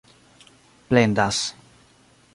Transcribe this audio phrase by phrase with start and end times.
[0.89, 1.37] plendas